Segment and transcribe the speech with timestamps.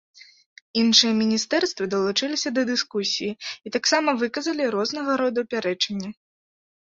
[0.83, 6.09] Іншыя міністэрствы далучыліся да дыскусіі і таксама выказалі рознага роду пярэчанні.